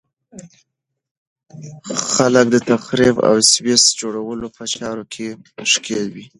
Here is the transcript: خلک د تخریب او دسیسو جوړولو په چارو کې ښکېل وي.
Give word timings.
خلک 2.11 2.45
د 2.51 2.55
تخریب 2.69 3.15
او 3.27 3.33
دسیسو 3.41 3.95
جوړولو 3.99 4.47
په 4.55 4.63
چارو 4.75 5.03
کې 5.13 5.27
ښکېل 5.71 6.07
وي. 6.15 6.25